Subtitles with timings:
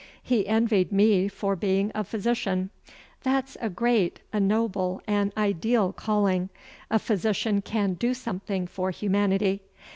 [0.23, 2.71] He envied me for being a physician.
[3.21, 6.49] That's a great, a noble, an ideal calling.
[6.89, 9.61] A physician can do something for humanity!